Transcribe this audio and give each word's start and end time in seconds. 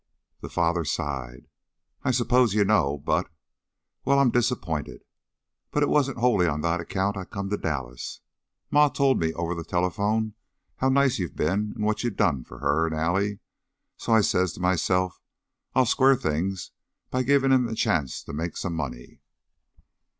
The 0.39 0.49
father 0.49 0.83
sighed. 0.83 1.47
"I 2.03 2.09
s'pose 2.09 2.55
you 2.55 2.65
know, 2.65 2.97
but 2.97 3.29
Well, 4.03 4.17
I'm 4.17 4.31
disapp'inted. 4.31 5.03
But 5.69 5.83
it 5.83 5.89
wasn't 5.89 6.17
hully 6.17 6.47
on 6.47 6.61
that 6.61 6.79
account 6.79 7.15
I 7.17 7.23
come 7.23 7.51
to 7.51 7.57
Dallas. 7.57 8.19
Ma 8.71 8.87
told 8.87 9.19
me 9.19 9.31
over 9.35 9.53
the 9.53 9.63
telephone 9.63 10.33
how 10.77 10.89
nice 10.89 11.19
you 11.19 11.29
been 11.29 11.73
an' 11.75 11.83
what 11.83 12.03
you 12.03 12.09
done 12.09 12.43
for 12.43 12.57
her 12.57 12.87
'n' 12.87 12.95
Allie, 12.97 13.41
so 13.95 14.11
I 14.11 14.21
says 14.21 14.53
to 14.53 14.59
myself 14.59 15.21
I'll 15.75 15.85
square 15.85 16.15
things 16.15 16.71
by 17.11 17.21
givin' 17.21 17.51
him 17.51 17.67
a 17.67 17.75
chance 17.75 18.23
to 18.23 18.33
make 18.33 18.57
some 18.57 18.73
money." 18.73 19.21